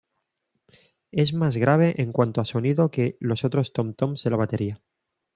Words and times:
Es 1.11 1.35
más 1.35 1.57
grave 1.57 1.93
en 2.01 2.11
cuanto 2.11 2.41
a 2.41 2.45
sonido 2.45 2.89
que 2.89 3.17
los 3.19 3.43
otros 3.45 3.71
tom-toms 3.71 4.23
de 4.23 4.29
la 4.31 4.37
batería. 4.37 4.81